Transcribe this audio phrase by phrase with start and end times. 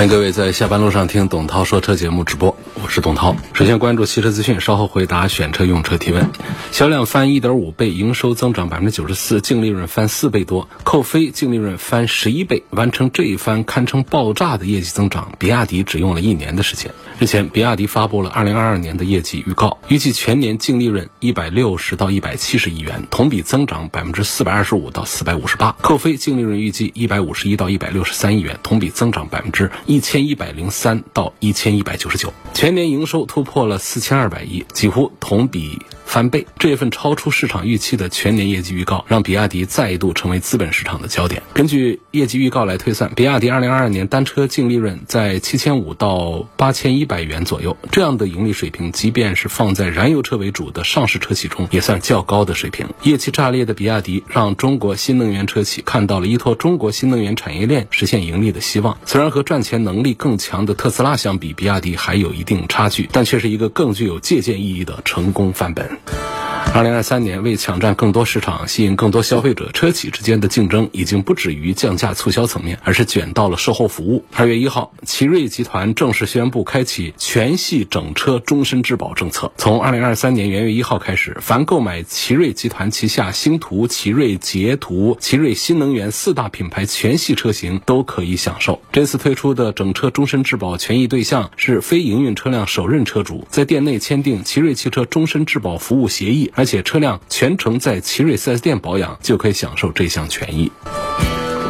[0.00, 2.56] 欢迎各位在下班路上听董涛说车节目直播，
[2.90, 3.36] 是董涛。
[3.52, 6.28] 首先关注汽车资讯，稍后回答选车用车提问。
[6.72, 16.90] 销量翻一点五倍，营收增长百分之九十四，净利润翻四倍多，扣非净利润翻十一倍，完成这一番堪称爆炸的业绩增长，比亚迪只用了一年的时间。
[17.20, 35.80] 日前，比亚迪发布了二零二二年的业绩预告，预计全年净利润一百六十到一百七十亿元，同比增长百分之四百二十五到四百五十八，扣非净利润预计一百五十一到一百六十三亿元，同比增长百分之一千一百零三到一千一百九十九，全年营收突破了四千二百亿，几乎同比。
[36.10, 41.40] 翻倍，这一份超出市场预期的全年业绩预告，让比亚迪再度成为资本市场的焦点。
[41.54, 52.88] 根据业绩预告来推算，比亚迪2022年单车净利润在7500到8100元左右，这样的盈利水平，即便是放在燃油车为主的上市车企中，也算较高的水平。
[53.04, 58.98] 业绩炸裂的比亚迪，让中国新能源车企看到了依托中国新能源产业链实现盈利的希望。
[59.06, 65.99] 虽然和赚钱能力更强的特斯拉相比，比亚迪还有一定差距，但却是一个更具有借鉴意义的成功范本。
[66.06, 66.39] Bye.
[66.72, 74.24] 二零二三年，为抢占更多市场、吸引更多消费者，车企之间的竞争已经不止于降价促销层面，而是卷到了售后服务。
[74.36, 79.50] 二月一号，奇瑞集团正式宣布开启全系整车终身质保政策。
[79.56, 88.80] 从二零二三年元月一号开始，凡购买奇瑞集团旗下星途、奇瑞捷途、奇瑞新能源四大品牌全系车型都可以享受。
[88.92, 96.52] 这次推出的整车终身质保权益对象是非营运车辆首任车主，在店内签订奇瑞汽车终身质保服务协议。
[96.60, 100.70] 而且车辆全程在奇瑞 4S 店保养，就可以享受这项权益。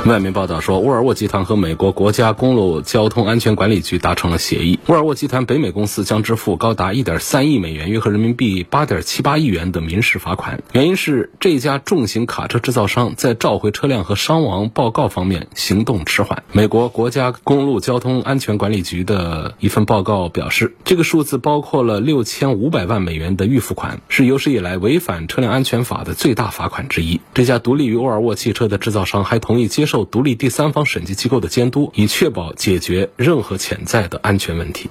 [0.07, 4.79] 外媒报道说，沃尔沃集团和美国国家公路交通安全管理局达成了协议。
[4.87, 16.45] 沃尔沃集团北美公司将支付高达1.3亿美元（约合人民币8.78亿元）的民事罚款，原因是这家重型卡车制造商在召回车辆和伤亡报告方面行动迟缓。
[16.53, 27.21] 美国国家公路交通安全管理局的一份报告表示，这个数字包括了6500万美元的预付款，是有史以来违反车辆安全法的最大罚款之一。
[27.35, 30.05] 这家独立于沃尔沃汽车的制造商还同意接受受。
[30.05, 34.89] 独立第三方审计机构的监督，以确保解决任何潜在的安全问题。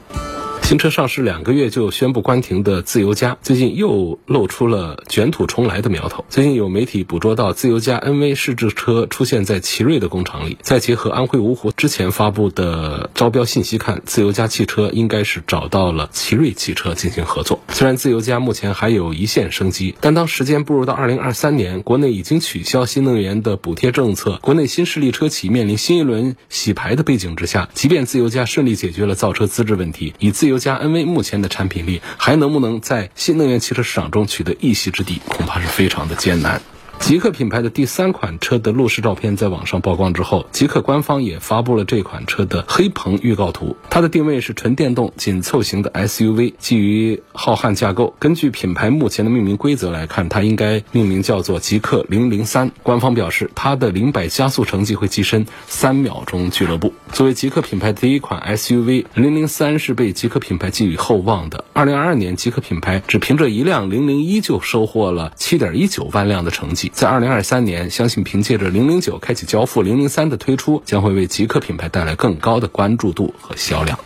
[0.69, 6.23] 新车上市两个月就宣布关停的自由家，最近又露出了卷土重来的苗头。
[6.29, 17.59] 最近有媒体捕捉到自由家 NV 试制车出现在奇瑞的工厂里，再结合安徽芜湖之前发布的招标信息看，自由家汽车应该是找到了奇瑞汽车进行合作。
[17.69, 36.61] 虽然自由家目前还有一线生机，但当时间步入到二零二三年，国内已经取消新能源的补贴政策，国内新势力车企面临新一轮洗牌的背景之下，即便自由家顺利解决了造车资质问题，以自由加 NV 目前的产品力，还能不能在新能源汽车市场中取得一席之地，恐怕是非常的艰难。
[36.99, 43.75] 极客品牌的第三款车的路试照片在网上曝光之后，极客官方也发布了这款车的黑棚预告图。
[43.89, 48.13] 它的定位是纯电动紧凑型的 SUV，基于浩瀚架构。
[48.19, 52.71] 根据品牌目前的命名规则来看，它应该命名叫做极客零零三。
[52.83, 56.93] 官方表示，它的零百加速成绩会跻身三秒钟俱乐部。
[57.11, 61.65] 作为极客品牌的第一款 SUV，零零三是被极客品牌寄予厚望的。
[61.73, 66.88] 二零二二年，极客品牌只凭着一辆零零一就收获了七点一九万辆的成绩。
[66.91, 73.97] 在二零二三年，相信凭借着零零九开启交付，零零三的推出将会为极客品牌带来更高的关注度和销量。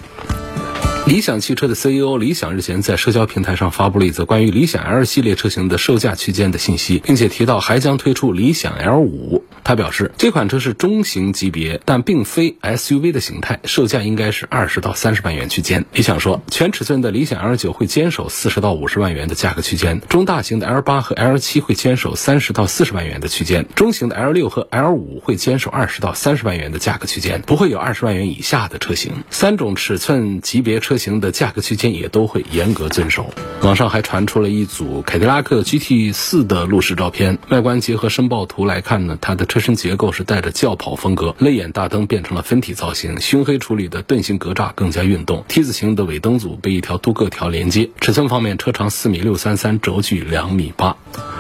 [1.06, 9.44] 理想汽车的 CEO 李想日前在社交平台上发布了一则关于理想 L 系列车型的售价区间的信息，并且提到还将推出理想 L 五。
[9.66, 15.86] 他表示，这款车是中型级别，但并非 SUV 的形态，售价应该是二十到三十万元区间。
[15.92, 29.12] 理想说，全尺寸的理想 L 九会坚守四十到五十万元的价格区间，中大型的 L 八和 L 七会坚守三十到四十万元的区间，中型的 L 六和 L 五会坚守二十到三十万元的价格区间，不会有二十万元以下的车型。
[29.30, 33.34] 三种尺寸级别车车型的价格区间也都会严格遵守。
[33.64, 47.90] 网上还传出了一组凯迪拉克 GT 四的路试照片，外观结合申报图来看呢，它的车身结构是带着轿跑风格，泪眼大灯变成了分体造型，熏黑处理的盾形格栅更加运动，T 字形的尾灯组被一条镀铬条连接。
[48.00, 50.96] 尺寸方面，车长四米六三三，轴距两米八。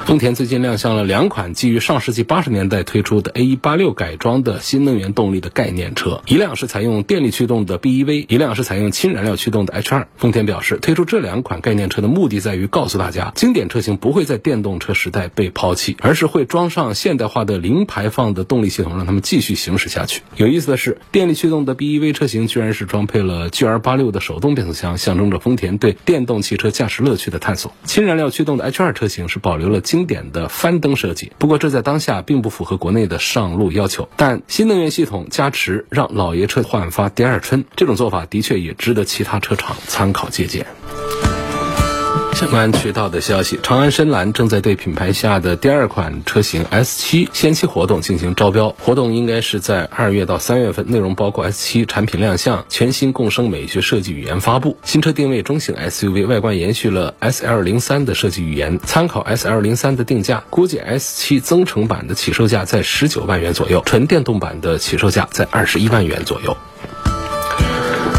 [0.05, 10.07] 丰田最近亮相了两款基于上世纪八十年代推出的 A 一八六改装的新能源动力的概念车，一辆是采用电力驱动的 BEV，一辆是采用氢燃料驱动的 H 二。
[10.15, 20.21] 丰田表示，推出这两款概念车的目的在于告诉大家，经典车型不会在电动车时代被抛弃，而是会装上现代化的零排放的动力系统，让他们继续行驶下去。
[20.37, 27.73] 有意思的是，电力驱动的 BEV 车型居然是装配了 GR 八六的手动变速箱，象征着丰田对电动汽车驾驶乐趣的探索。
[27.83, 34.07] 氢燃料驱动的 H 二车型是保留了经典的翻灯设计，不过这在当下并不符合国内的上路要求。
[34.15, 40.65] 但新能源系统加持，让老爷车焕发第二春，这种做法的确也值得其他车厂参考借鉴。
[42.33, 66.57] 相关渠道的消息，长安深蓝正在对品牌下的第二款车型 S7 先期活动进行招标，活动应该是在二月到三月份，内容包括 S7 产品亮相、全新共生美学设计语言发布、新车定位中型 SUV，外观延续了 SL03 的设计语言，参考 SL03 的定价，估计 S7 增程版的起售价在十九万元左右，纯电动版的起售价在二十一万元左右。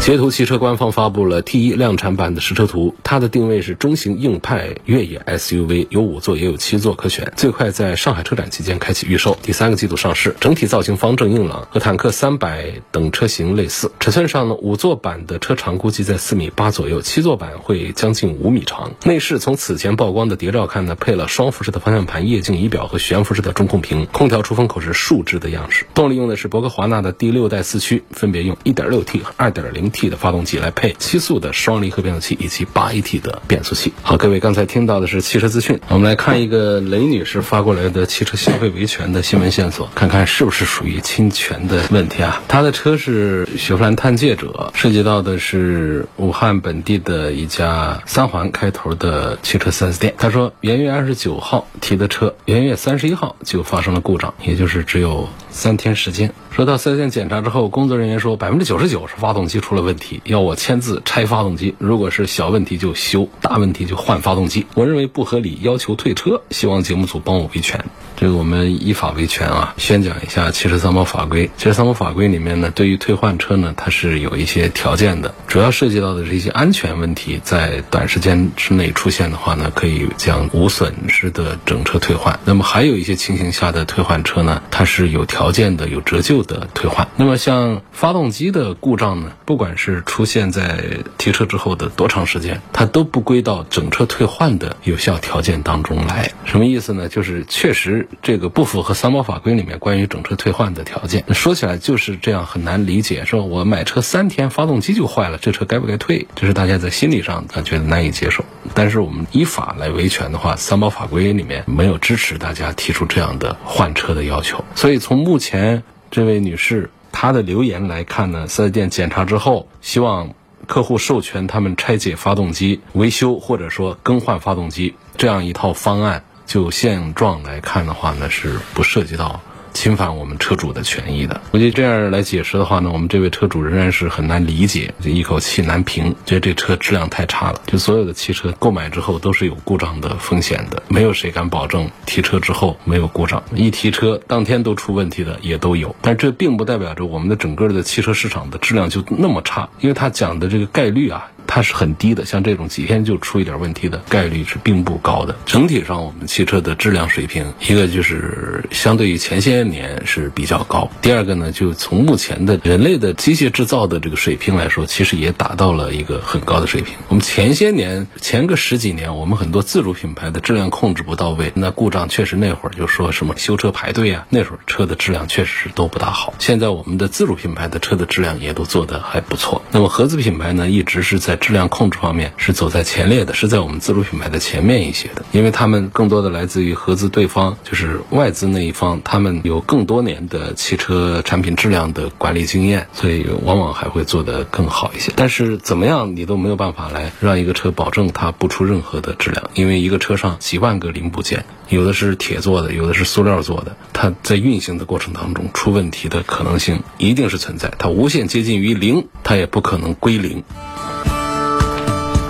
[0.05, 10.35] 捷途汽车官方发布了 T1 量产版的实车图，它的定位是中型硬派越野 SUV，有五座也有七座可选，最快在上海车展期间开启预售，第三个季度上市。
[10.39, 13.91] 整体造型方正硬朗，和坦克三百等车型类似。
[13.99, 18.91] 尺寸上呢，五座版的车长估计在四米八左右，七座版会将近五米长。
[19.05, 25.87] 内饰从此前曝光的谍照看呢，配了双辐式的方向盘、液晶仪表和悬浮式的中控屏，空调出风口是竖置的样式。
[25.95, 29.94] 动力用的是博格华纳的第六代四驱，分别用 1.6T 和 2.0T。
[29.95, 33.93] T 的发动机来配七速的双离合变速器以及八 AT 的变速器。
[34.03, 42.43] 好，各位刚才听到的是汽车资讯，我们来看一个雷女士发过来的汽车消费维权的新闻线索，看看是不是属于侵权的问题啊？
[42.47, 50.13] 她的车是雪佛兰探界者，涉及到的是武汉本地的一家三环开头的汽车 4S 店。
[50.17, 56.33] 她说，元月二十九号提的车，元月三十一号就发生了故障，也就是只有 三天时间。
[56.51, 61.73] 说到四 S 店检查之后，工作人员说百分之九十九是发动机出了问题，要我签字拆发动机。
[61.79, 64.65] 如果是小问题就修，大问题就换发动机。
[64.75, 66.41] 我认为不合理，要求退车。
[66.51, 67.83] 希望节目组帮我维权。
[68.15, 69.73] 这个我们依法维权啊。
[69.77, 71.49] 宣讲一下汽车三包法规。
[71.57, 82.39] 汽车三包法规里面呢，对于退换车呢，它是有一些条件的，主要涉及到的是一些安全问题，在短时间之内出现的话呢，可以将无损失的整车退换。
[82.45, 86.35] 那么还有一些情形下的退换车呢，它是有条件的，有折旧。
[86.45, 96.29] 的退换，那么像发动机的故障呢，不管是出现在提车之后的多长时间，它都不归到整车退换的有效条件当中来。
[96.43, 97.09] 什么意思呢？
[97.09, 101.23] 就是确实这个不符合三包法规里面关于整车退换的条件。
[101.33, 103.25] 说起来就是这样，很难理解。
[103.25, 106.27] 说我买车三天发动机就坏了，这车该不该退？
[106.35, 108.43] 这是大家在心理上他觉得难以接受。
[108.73, 114.63] 但是我们依法来维权的话，三包法规里面没有支持大家提出这样的换车的要求。
[114.75, 115.83] 所以从目前。
[116.11, 120.29] 这位女士，她的留言来看呢，四 S 店检查之后，希望
[120.65, 126.23] 客户授权他们拆解发动机、维修或者说更换发动机这样一套方案。
[126.45, 129.41] 就现状来看的话呢，是不涉及到。
[129.73, 137.59] 侵犯我们车主的权益的，估计这样来解释的话呢，我们这位车主仍然是很难理解，就一口气难平，觉得这车质量太差了。
[137.67, 145.93] 就所有的汽车购买之后都是有故障的风险的，没有谁敢保证提车之后没有故障，一提车当天都出问题的也都有。
[146.01, 151.29] 但这并不代表着我们的整个的汽车市场的质量就那么差，因为他讲的这个概率啊。
[151.47, 155.35] 它是很低的，像这种几天就出一点问题的概率是并不高的。
[155.45, 166.95] 整体上，我们汽车的质量水平，一个就是相对于前些年是比较高；第二个呢，就从目前的人类的机械制造的这个水平来说，其实也达到了一个很高的水平。
[167.07, 176.33] 我们前些年前个十几年，我们很多自主品牌的质量控制不到位，那故障确实那会儿就说什么修车排队啊，那会儿车的质量确实是都不大好。
[176.39, 179.61] 现在我们的自主品牌的车的质量也都做得还不错。
[179.71, 195.11] 那么合资品牌呢，一直是在质量控制方面是走在前列的，是在我们自主品牌的前面一些的，因为他们更多的来自于合资对方，就是外资那一方，他们有更多年的汽车产品质量的管理经验，所以往往还会做得更好一些。
[195.15, 210.43] 但是怎么样，你都没有办法来让一个车保证它不出任何的质量，因为一个车上几万个零部件，有的是铁做的，有的是塑料做的，它在运行的过程当中出问题的可能性一定是存在，它无限接近于零，它也不可能归零。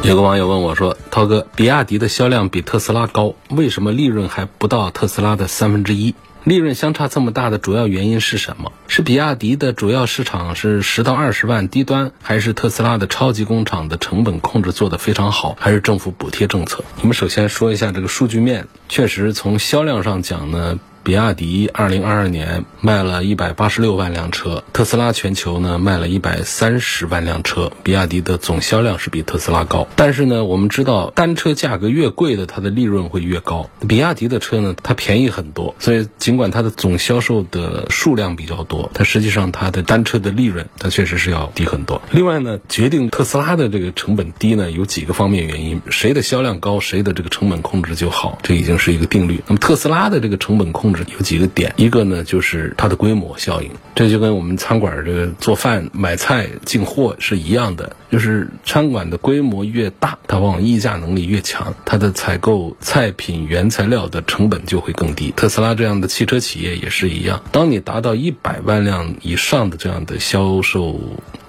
[0.05, 6.13] 有个网友问我说：“涛哥，比亚迪的销量比特斯拉高，为什么利润还不到特斯拉的三分之一？”
[6.45, 8.71] 利润相差这么大的主要原因是什么？
[8.87, 16.83] 是比亚迪的主要市场是十到二十万低端，还是特斯拉的超级工厂的成本控制做得非常好，还是政府补贴政策？
[17.01, 20.77] 我们首先说一下这个数据面，确实从销量上讲呢。
[21.05, 29.87] 比亚迪二零二二年卖了一百八十六万辆车，特斯拉全球呢卖了一百三十万辆车，比亚迪的总销量是比特斯拉高。
[29.95, 33.69] 但是呢，我们知道单车价格越贵的，它的利润会越高。
[33.87, 42.01] 比亚迪的车呢，它便宜很多，所以尽管它的总销售的数量比较多，它实际上它的单车的利润它确实是要低很多。
[42.09, 49.43] 另外呢，决定特斯拉的这个成本低呢，有几个方面原因，谁的销量高，谁的这个成本控制就好，这已经是一个定律。
[49.45, 50.94] 那么特斯拉的这个成本控制。
[51.13, 65.33] 有几个点，一个呢就是它的规模效应，这就跟我们餐馆这个做饭、买菜、进货是一样的，就是餐馆的规模越大，它往往议价能力越强，它的采购菜品原材料的成本就会更低。
[65.35, 70.97] 特斯拉这样的汽车企业也是一样，当你达到一百万辆以上的这样的销售。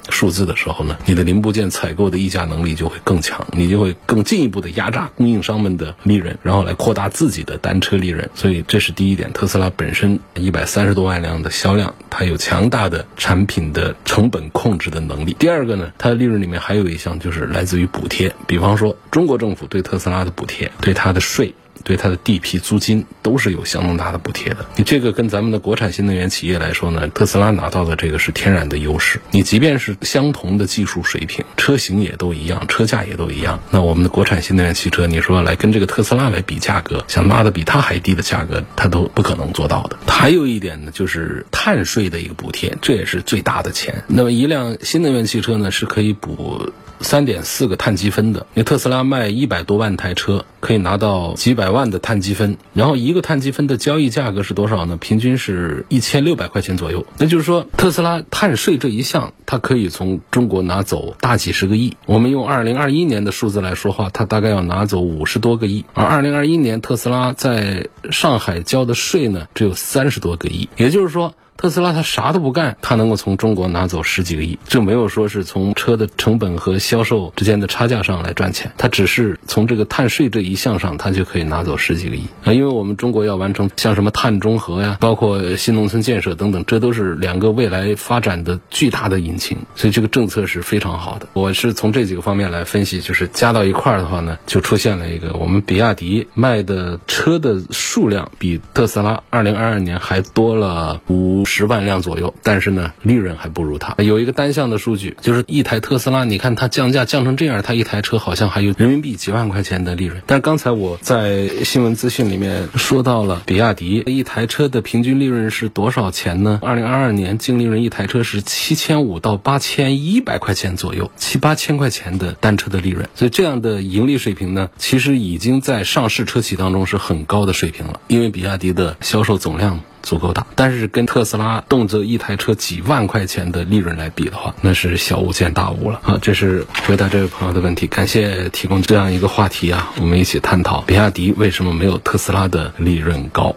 [0.08, 8.30] 数字的时候呢，你的零部件采购的议价能力就会更强，你就会更进一步的压榨供应商们的利润，然后来扩大自己的单车利润。
[8.32, 15.34] 所以这是第一点，特斯拉本身一百三十多万辆的销量，它有强大的产品的成本控制的能力。
[15.40, 21.54] 第二个呢，它的利润里面还有一项就是来自于补贴，比方说中国政府对特斯拉的补贴，对它的税。
[21.84, 24.66] 对它的地皮租金都是有相当大的补贴的。
[24.76, 29.20] 你这个跟咱们的国产新能源企业来说呢，特斯拉拿到的这个是天然的优势。
[29.30, 33.60] 你即便是相同的技术水平，车型也都一样，车价也都一样。
[33.70, 39.96] 那我们的国产新能源汽车，你说来跟这个特斯拉来比价格，想拉的比它还低的价格，它都不可能做到的。
[40.06, 44.04] 还有一点呢，就是碳税的一个补贴，这也是最大的钱。
[44.06, 46.72] 那么一辆新能源汽车呢，是可以补。
[47.00, 52.56] 三点四个碳积分的，你特斯拉卖一百多万台车，可以拿到几百万的碳积分。
[52.72, 54.96] 然后一个碳积分的交易价格是多少呢？
[54.96, 57.06] 平均是一千六百块钱左右。
[57.18, 61.96] 那就是说，特斯拉碳税这一项，它可以从中国拿走大几十个亿。
[62.06, 65.84] 我们用二零二一年的数字来说话，它大概要拿走五十多个亿。
[65.94, 70.68] 而二零二一年特斯拉在上海交的税呢，只有三十多个亿。
[70.76, 71.34] 也就是说。
[71.56, 82.52] 特斯拉它啥都不干，它能够从中国拿走十几个亿，这没有说是从车的成本和销售之间的差价上来赚钱，它只是从这个碳税这一项上，它就可以拿走十几个亿啊！
[82.52, 91.26] 因为我们中国要完成像什么碳中和呀，包括新农村建设等等，这都是两个未来发展的巨大的引擎，所以这个政策是非常好的。
[91.32, 101.45] 我是从这几个方面来分析，就是加到一块儿的话呢，就出现了一个我们比亚迪卖的车的数量比特斯拉二零二二年还多了五。
[101.46, 103.94] 十万辆左右，但是呢，利润还不如它。
[104.02, 110.20] 有一个单项的数据，就是一台特斯拉，你看它降价降成这样，它一台车好像还有人民币几万块钱的利润。
[110.26, 116.58] 但刚才我在新闻资讯里面说到了，比亚迪一台车的平均利润是多少钱呢？
[116.62, 123.08] 二零二二年净利润一台车是七千五到八千一百块钱左右，七八千块钱的单车的利润。
[123.14, 129.80] 所以这样的盈利水平呢，其实已经在上市车企当中是很高的水平了，因为比亚迪的销售总量。
[130.06, 136.16] 足够大，但是跟特斯拉动辄一台车几万块钱的利润来比的话，那是小巫见大巫了啊！
[136.22, 143.52] 这是回答这位朋友的问题，感谢提供这样一个话题啊，我们一起探讨比亚迪为什么没有特斯拉的利润高。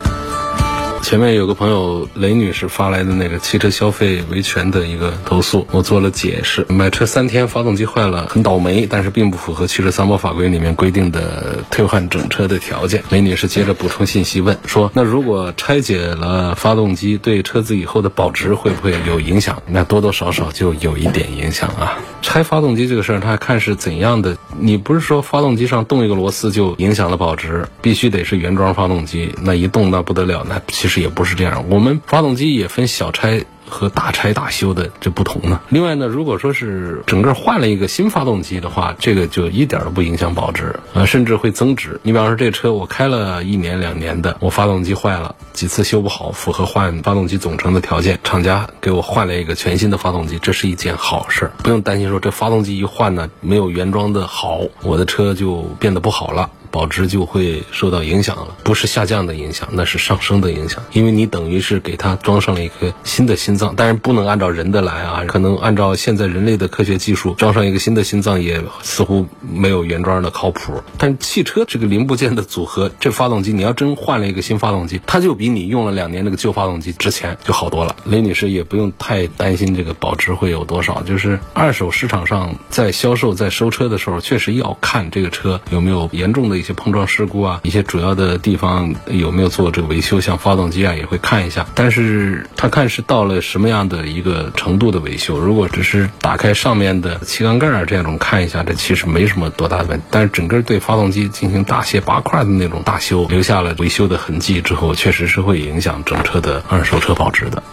[1.02, 6.66] 前面有个朋友雷女士发来的那个汽车消费维权的一个投诉，我做了解释。
[6.70, 13.04] 买车三天发动机坏了，很倒霉，但是并不符合汽车三包法规里面规定的退换整车的条件。
[13.10, 21.98] 雷女士接着补充信息问说：“那如果拆解了发动机，对车子以后的保值会不会有影响？”那多多少少就有一点影响啊。
[22.22, 24.38] 拆发动机这个事儿，它看是怎样的。
[24.60, 31.70] 你不是说发动机上动一个螺丝就影响了保值，必须得是原装发动机，那一动那不得了，那其实实也不是这样。
[31.70, 33.46] 我们发动机也分小拆。
[33.72, 35.62] 和大拆大修的这不同呢。
[35.70, 42.00] 另外呢，如果说是整个换了一个新发动机的话，这个就一点都不影响保值啊，甚至会增值。
[42.02, 56.50] 你比方说这车我开了一年两年的，我发动机坏了几次修不好，符合换发动机总成的条件，厂家给我换了一个全新的发动机，这是一件好事，不用担心说这发动机一换呢没有原装的好，我的车就变得不好了。
[56.72, 60.84] 保值就会受到影响了，不是下降的影响，那是上升的影响。
[60.94, 70.82] 因为你等于是给它装上了一颗新的心脏，但是不能按照人的来啊，可能按照现在人类的科学技术装上一个新的心脏也似乎没有原装的靠谱。
[70.98, 77.96] 但汽车这个零部件的组合，这发动机你要真换了一个新发动机，它就比你用了两年那个旧发动机值钱就好多了。
[78.06, 86.59] 雷女士也不用太担心这个保值会有多少，就是二手市场上在销售在收车的时候，确实要看这个车有没有严重的。
[86.60, 91.66] 一些碰撞事故啊，一些主要的地方有没有做这个维修，像发动机啊也会看一下。
[91.74, 100.06] 但是他看是到了什么样的一个程度的维修，如果只是打开上面的气缸盖啊这种看一下，这其实没什么多大的问题。
[100.12, 107.64] 但是整个对发动机进行大卸八块的那种大修，留下了维修的痕迹之后，确实是会影响整车的二手车保值的。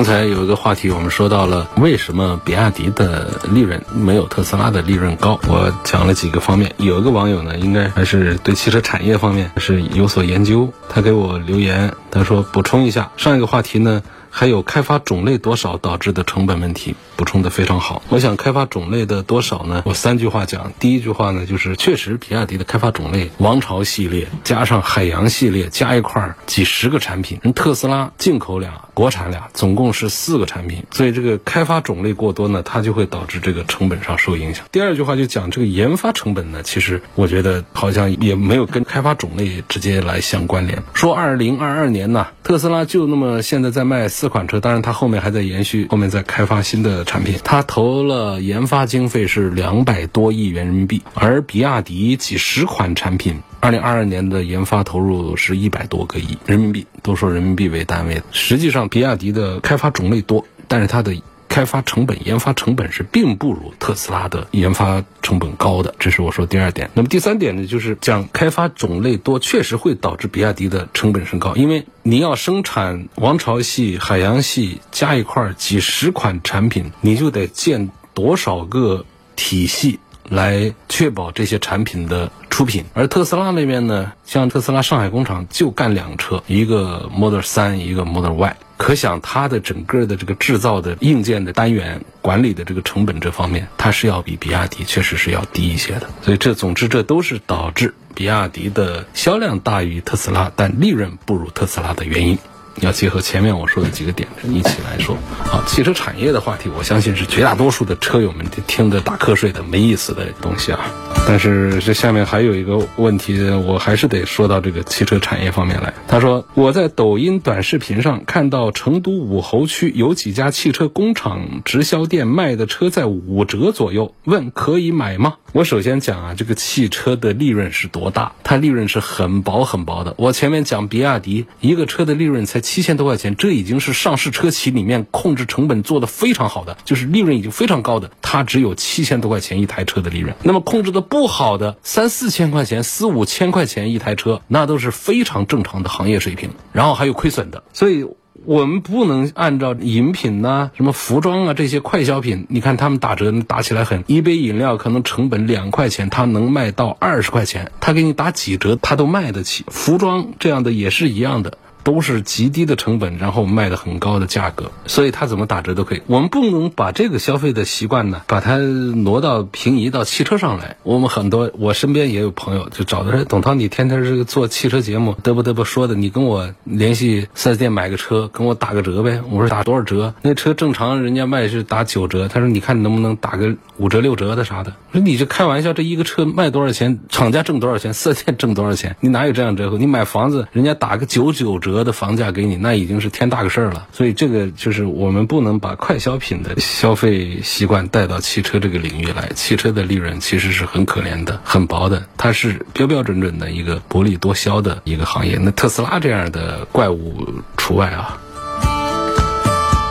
[0.00, 5.38] 刚才有一个话题，我们说到了为什么比亚迪的利润没有特斯拉的利润高？
[5.46, 6.74] 我讲了几个方面。
[6.78, 14.02] 有一个网友呢，应该还是对汽车产业方面是有所研究，他给我留言，他说补充一下上一个话题呢。
[14.32, 18.02] 还有开发种类多少导致的成本问题，补充的非常好。
[18.08, 19.82] 我想开发种类的多少呢？
[19.84, 20.72] 我三句话讲。
[20.80, 30.84] 第一句话呢，就是确实比亚迪的开发种类，王朝系列加上海洋系列加一块儿几十个产品，人特斯拉进口俩，国产俩，总共是四个产品。
[30.92, 34.64] 所以这个开发种类过多呢，它就会导致这个成本上受影响。
[34.72, 40.82] 第二句话就讲这个研发成本呢，其实我觉得好像也没有跟开发种类直接来相关联。
[40.94, 44.08] 说二零二二年呢，特斯拉就那么现在在卖。
[44.08, 47.34] 四款车，当然它后面还在延续，后面在开发新的产品。
[47.42, 58.22] 它投了研发经费是两百多亿元人民币，而比亚迪几十款产品，二零二二年的研发投入是一百多个亿人民币，都说人民币为单位。
[58.30, 61.20] 实际上，比亚迪的开发种类多，但是它的。
[61.50, 66.88] 开发成本、研发成本是并不如特斯拉的研发成本高的，这是我说第二点。
[66.94, 79.04] 那么第三点呢，就是讲开发种类多，确实会导致比亚迪的成本升高，因为你要生产王朝系、海洋系加一块几十款产品，你就得建多少个
[79.34, 82.84] 体系来确保这些产品的出品。
[82.94, 88.56] 而特斯拉那边呢，像特斯拉上海工厂就干两车，一个 Model 三，一个 Model Y。
[88.80, 96.08] 可想，它的整个的这个制造的硬件的单元管理的这个成本这方面，它是要比比亚迪确实是要低一些的。
[96.22, 102.38] 所以这总之这都是导致比亚迪的销量大于特斯拉，但利润不如特斯拉的原因。
[102.80, 105.16] 要结合前面我说的几个点一起来说。
[105.44, 110.80] 好，汽车产业的话题，我相信是绝大多数的车友们听得打瞌睡的没意思的东西啊。
[111.26, 115.92] 但是这下面还有一个问题，我还是得说到这个汽车产业方面来。
[116.08, 125.34] 他说我在抖音短视频上看到成都武侯区有几家汽车工厂直销店卖的车在五折左右，问可以买吗？
[125.52, 128.34] 我首先讲啊，这个汽车的利润是多大？
[128.44, 130.14] 它利润是很薄很薄的。
[130.16, 140.36] 我前面讲比亚迪一个车的利润才七千多块钱，这已经是上市车企里面控制成本做的非常好的，就是利润已经非常高的，它只有七千多块钱一台车的利润。
[140.44, 146.50] 那么控制的不好的三四千块钱、四五千块钱一台车，那都是非常正常的行业水平。
[146.72, 148.06] 然后还有亏损的，所以。
[148.44, 159.64] 我们不能按照饮品呐、什么服装啊这些快消品，你看他们打折打起来很，一杯饮料可能成本两块钱，他能卖到二十块钱，他给你打几折，他都卖得起。
[159.68, 161.58] 服装这样的也是一样的。
[161.82, 166.02] 都是极低的成本，然后卖的很高的价格，所以它怎么打折都可以。
[166.06, 170.76] 我们不能把这个消费的习惯呢，把它挪到平移到汽车上来。
[170.82, 179.20] 我们很多，我身边也有朋友就找的说，董涛，你天天这个做汽车节目，嘚不嘚不说的，你跟我联系四 S 店买个车，跟我打个折呗。
[179.30, 180.14] 我说打多少折？
[180.22, 184.74] 那车正常人家卖是打九折，他说你看能不能打个五折六折的啥的？
[184.92, 188.96] 我说你这开玩笑，这一个车卖多少钱，厂家挣多少钱，四 S 店挣多少钱？
[189.00, 189.78] 你哪有这样折扣？
[189.78, 191.69] 你买房子，人家打个九九折。
[191.70, 193.86] 折的房价给你，那已经是天大个事儿了。
[193.92, 199.30] 所以这个就是我们不能把快消品的消费习惯带到汽车这个领域来。
[199.36, 205.38] 汽车的利润其实是很可怜的，很薄的，它是标标准准的一个薄利多销的一个行业。
[205.40, 208.18] 那特斯拉这样的怪物除外啊。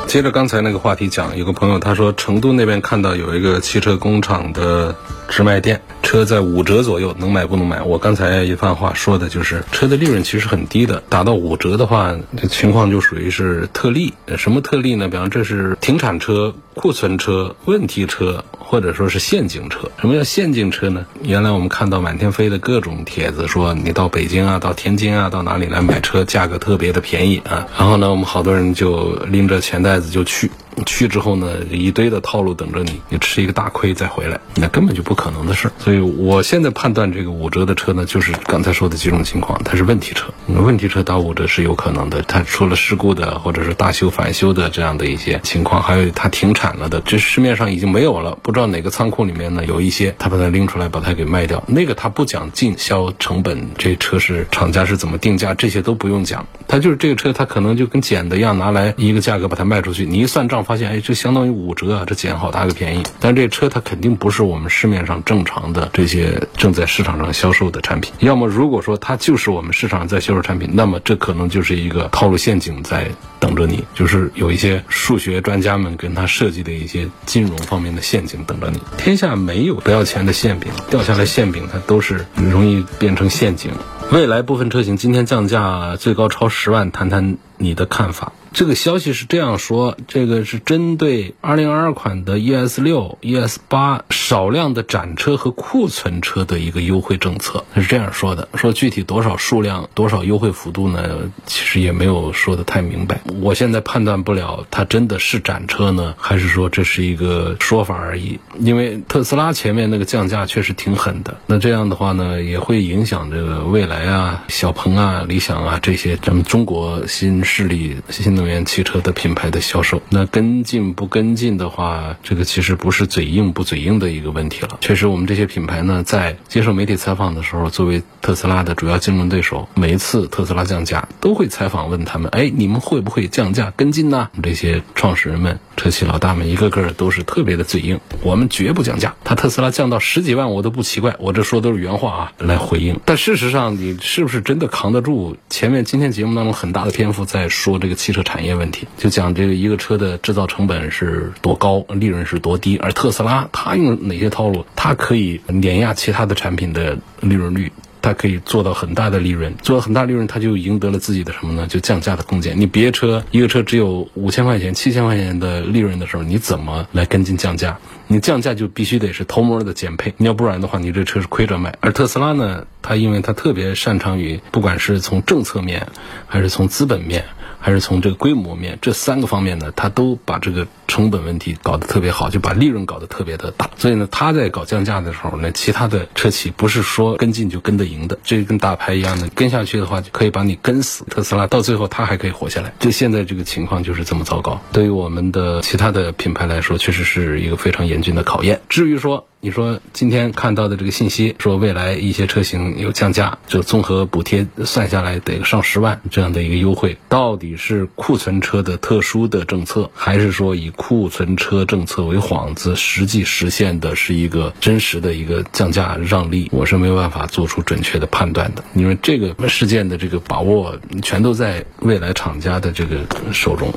[0.08, 4.96] 接着刚才那个话题讲，有个朋友他说成都那边看到有一个汽车工厂的
[5.30, 7.82] 直卖店，车在五折左右，能买不能买？
[7.82, 14.14] 我刚才一番话说的就是车的利润其实很低的，打到五折的话，这情况就属于是特例。
[14.38, 15.08] 什么特例呢？
[15.08, 19.90] 比方这是停产车、库存车、问题车，或者说是陷阱车。
[20.02, 21.06] 什么叫陷阱车呢？
[21.24, 27.66] 原来我们看到满天飞的各种帖子说，你到北京啊，到天津啊，到哪里来买车，价格特别的便宜啊。
[27.78, 30.10] 然后呢，我们好多人就拎着钱袋子。
[30.10, 30.50] 就去。
[30.86, 35.72] 去之后呢，一堆的套路等着你，你吃一个大亏再回来，那根本就不可能的事。
[35.80, 40.32] 所以我现在判断这个五折的车呢，就是刚才说的几种情况，它是问题车。
[40.48, 51.64] 问题车打五折是有可能的，它出了事故的，或者是大修返修的这样的一些情况，还有它停产了的，这市面上已经没有了，不知道哪个仓库里面呢有一些，他把它拎出来，把它给卖掉。
[51.68, 60.64] 那个他不讲进销成本，这车是厂家是怎么定价，这些都不用讲，他就是这个车，他可能就跟捡的一样，拿来一个价格把它卖出去，你一算账。
[60.70, 63.04] 发现，哎，这相当于五折啊，这捡好大个便宜。
[63.20, 68.14] 但这车它肯定不是我们市面上正常的这些正在市场上销售的产品。
[68.20, 78.80] 要么如果说它就是我们市场在销售产品，那么这可能就是一个套路陷阱在等着你，就是有一些数学专家们跟他设计的一些金融方面的陷阱等着你。
[78.96, 83.72] 天下没有不要钱的馅饼，掉下来馅饼它都是容易变成陷阱。
[84.12, 88.34] 未来部分车型今天降价最高超十万，谈谈你的看法。
[88.52, 98.50] 这个消息是这样说，这个是针对2022款的 ES 六、ES 八少量的展车和库存车的一个优惠政策，是这样说的。
[98.56, 101.32] 说具体多少数量、多少优惠幅度呢？
[101.46, 103.22] 其实也没有说的太明白。
[103.40, 108.40] 我现在判断不了，它真的是展车呢，还是说这是一个说法而已？
[108.60, 118.39] 因为特斯拉前面那个降价确实挺狠的，那这样的话呢，也会影响这个蔚来啊、小鹏啊、理想啊这些咱们中国新势力新。
[118.40, 124.78] 能源汽车的品牌的销售，那跟进不跟进的话，这个其实不是嘴硬不嘴硬的一个问题了。
[124.80, 134.30] 确实，我们这些品牌呢，在接受媒体采访的时候，作为特斯拉的主要竞争对手，每一次特斯拉降价，都会采访问他们：哎，你们会不会降价跟进呢？
[134.42, 139.14] 这些创始人们、车企老大们，一个个都是特别的嘴硬，我们绝不降价。
[139.26, 141.14] 他特斯拉降到十几万，我都不奇怪。
[141.20, 142.98] 我这说都是原话啊，来回应。
[143.04, 145.36] 但事实上，你是不是真的扛得住？
[145.50, 148.24] 前面今天节目当中很大的篇幅在说这个汽车。
[148.30, 157.72] 产业问题就讲这个一个车的制造成本是多高，利润是多低，而特斯拉它用哪些套路，它可以碾压其他的产品的利润率，
[158.04, 161.66] 它可以做到很大的利润，做到很大利润，它就赢得了自己的什么呢？
[161.66, 162.60] 就降价的空间。
[162.60, 167.80] 你别车一个车只有五千块钱、七千块钱的利润的时候，你怎么来跟进降价？
[168.06, 171.76] 你降价就必须得是偷摸的减配，你要不然的话，你这车是亏着卖。
[171.80, 175.88] 而特斯拉呢，它因为它特别擅长于，不管是从政策面，
[176.28, 177.26] 还是从资本面。
[177.60, 183.70] 还是从这个规模面这三个方面呢，他都把这个成本问题搞得特别好，就把利润搞得特别的大。
[183.78, 191.04] 所以呢，他在搞降价的时候呢，其他的车企不是说跟进就跟得赢的，这跟大牌一样的，跟下去的话就可以把你跟死。
[191.06, 194.62] 特斯拉到最后他还可以活下来，就现在这个情况就是这么糟糕。
[194.72, 198.62] 对于我们的其他的品牌来说，确实是一个非常严峻的考验。
[198.70, 216.50] 至于说，你说今天看到的这个信息，说未来一些车型有降价，就综合补贴算下来得上十万这样的一个优惠，到底是库存车的特殊的政策，还是说以库存车政策为幌子，实际实现的是一个真实的一个降价让利？
[216.52, 222.98] 我是没有办法做出准确的判断的，因为这个事件的这个把握全都在未来厂家的这个
[223.32, 223.74] 手中。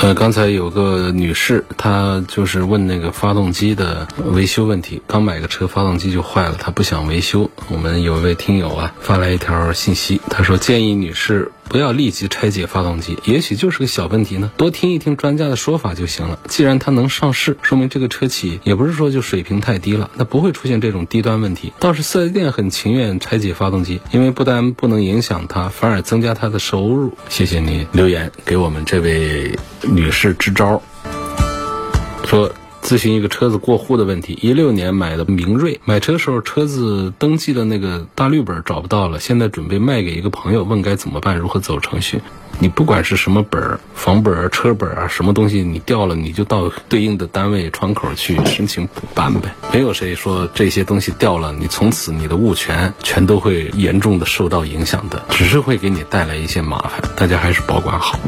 [0.00, 5.02] 呃，刚才有个女士，她就是问那个发动机的维修问题。
[5.08, 7.50] 刚买个车，发动机就坏了，她不想维修。
[7.68, 11.50] 我们有一位听友啊发来一条信息，他说建议女士。
[11.68, 14.50] 不要立即拆解发动机，也许就是个小问题呢。
[14.56, 16.38] 多听一听专家的说法就行了。
[16.48, 21.72] 既然它能上市，说明这个车企也不是说就水平太低了，那不会出现这种低端问题。
[21.78, 27.16] 倒是四 S 店很情愿拆解发动机，因为不但不能影响它，反而增加它的收入。
[27.28, 30.82] 谢谢你留言给我们这位女士支招，
[32.24, 32.50] 说。
[32.88, 34.38] 咨询一个车子过户的问题。
[34.40, 42.22] 一六年买的明锐，买车时候车子登记的那个大绿本找不到了，现在准备卖给一个朋友，问该怎么办，如何走程序？
[42.60, 49.54] 你不管是什么本儿，房本儿、车本儿啊，什么东西你掉了，你就到对应的单位窗口去申请补办呗。
[49.70, 58.18] 没有谁说这些东西掉了，你从此你的物权全都会严重的受到影响的，只是会给你带来一些麻烦，大家还是保管好。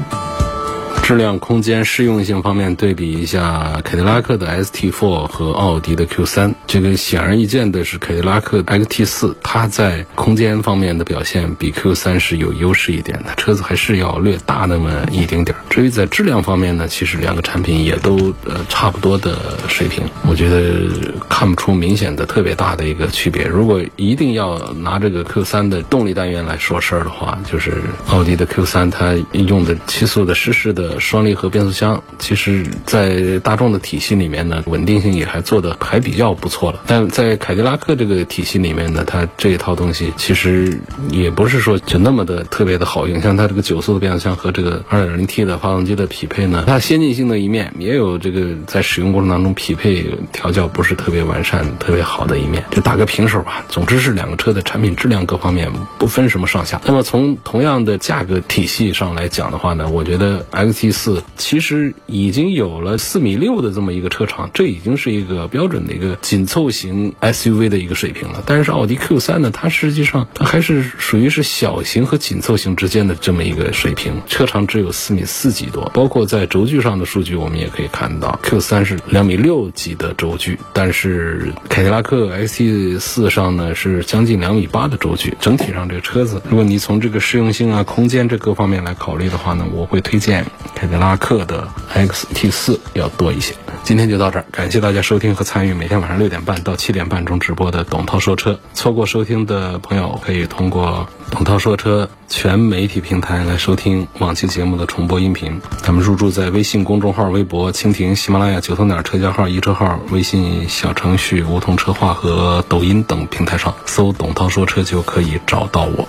[1.02, 15.60] 质量、空间、适用性方面对比一下凯迪拉克的 ST4 和奥迪的 Q3，这个显而易见的是凯迪拉克 XT4，它在空间方面的表现比 Q3 是有优势一点的，车子还是要略大那么一丁点儿。
[15.68, 23.44] 至于在质量方面呢，其实两个产品也都呃差不多的水平，我觉得看不出明显的特别大的一个区别。
[23.44, 30.89] 如果一定要拿这个 Q3 的动力单元来说事儿的话，就是奥迪的 Q3 它用的七速的湿式的。
[30.98, 36.80] 双离合变速箱，其实，在大众的体系里面呢，稳定性也还做的还比较不错了。
[36.86, 43.20] 但在凯迪拉克这个体系里面呢，它这一套东西其实也不是说就那么的特别的好用。
[43.20, 53.64] 像它这个九速的变速箱和这个二点零 T 的发动机的匹配呢，它先进性的一面也有这个在使用过程当中匹配调教不是特别完善、特别好的一面，就打个平手吧。
[53.68, 56.80] 总之是两个车的产品质量各方面不分什么上下。
[56.86, 68.42] 那么从同样的价格体系上来讲的话呢，我觉得 X t 四其实已经有了四米六的这么一个车长，这已经是一个标准的一个紧凑型 SUV 的一个水平了。
[68.46, 75.90] 但是奥迪 Q 三呢，它实际上它还是属于是小型和紧凑型之间的这么一个水平，车长只有四米四几多。
[75.92, 85.36] 包括在轴距上的数据，我们也可以看到 Q 三是两米六几的轴距，但是凯迪拉克 XT 四上呢是将近两米八的轴距。
[85.40, 93.54] 整体上这个车子，如果你从这个适用性啊、空间这各方面来考虑的话呢，我会推荐凯迪拉克的 XT 四要多一些。
[93.82, 98.58] 今天就到这儿，感谢大家收听和参与每天晚上六点半到七点半中直播的董涛说车。
[98.74, 105.60] 错过收听的朋友，可以通过董涛说车全媒体平台来收听往期节目的重播音频。
[105.82, 116.06] 咱们入驻在微信公众号、微博、蜻蜓、喜马拉雅、九头鸟车家号、一车号、微信小程序梧桐车话和抖音等平台上搜“董涛说车”就可以找到我。